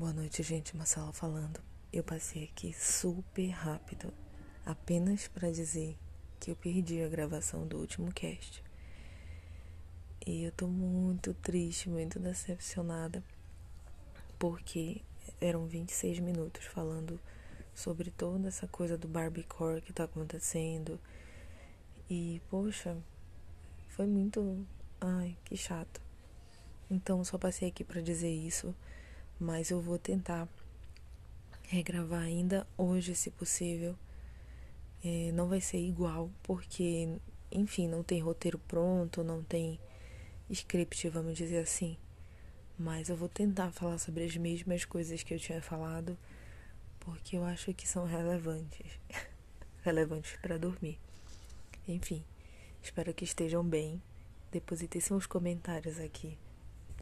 [0.00, 0.74] Boa noite, gente.
[0.74, 1.60] Marcela falando.
[1.92, 4.10] Eu passei aqui super rápido,
[4.64, 5.98] apenas para dizer
[6.40, 8.64] que eu perdi a gravação do último cast.
[10.26, 13.22] E eu tô muito triste, muito decepcionada,
[14.38, 15.02] porque
[15.38, 17.20] eram 26 minutos falando
[17.74, 20.98] sobre toda essa coisa do Barbiecore que tá acontecendo.
[22.08, 22.96] E, poxa,
[23.90, 24.66] foi muito.
[24.98, 26.00] Ai, que chato.
[26.90, 28.74] Então, só passei aqui para dizer isso
[29.40, 30.46] mas eu vou tentar
[31.62, 33.96] regravar ainda hoje, se possível.
[35.02, 37.08] É, não vai ser igual, porque,
[37.50, 39.80] enfim, não tem roteiro pronto, não tem
[40.50, 41.96] script, vamos dizer assim.
[42.78, 46.18] Mas eu vou tentar falar sobre as mesmas coisas que eu tinha falado,
[47.00, 49.00] porque eu acho que são relevantes
[49.82, 50.98] relevantes para dormir.
[51.88, 52.22] Enfim,
[52.82, 54.02] espero que estejam bem.
[54.52, 56.36] Depositem seus comentários aqui